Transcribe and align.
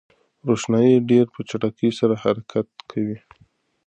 روښنايي 0.47 0.95
ډېر 1.09 1.25
په 1.33 1.39
چټکۍ 1.49 1.89
سره 1.99 2.13
حرکت 2.23 2.67
کوي. 2.91 3.17